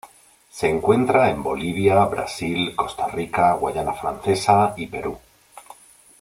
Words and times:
Se 0.49 0.67
encuentra 0.67 1.29
en 1.29 1.43
Bolivia, 1.43 2.03
Brasil, 2.05 2.75
Costa 2.75 3.05
Rica, 3.07 3.53
Guayana 3.53 3.93
Francesa 3.93 4.73
y 4.75 4.87
Perú. 4.87 5.15